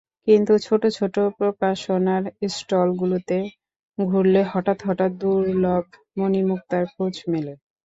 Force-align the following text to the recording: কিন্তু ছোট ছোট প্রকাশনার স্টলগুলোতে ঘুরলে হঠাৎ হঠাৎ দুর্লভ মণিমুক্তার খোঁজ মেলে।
কিন্তু 0.27 0.53
ছোট 0.65 0.83
ছোট 0.97 1.15
প্রকাশনার 1.37 2.23
স্টলগুলোতে 2.51 3.37
ঘুরলে 3.97 4.41
হঠাৎ 4.51 4.79
হঠাৎ 4.87 5.11
দুর্লভ 5.21 5.83
মণিমুক্তার 6.17 6.83
খোঁজ 6.93 7.15
মেলে। 7.31 7.53